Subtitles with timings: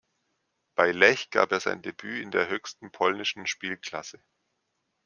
[0.73, 4.19] Bei Lech gab er sein Debüt in der höchsten polnischen Spielklasse.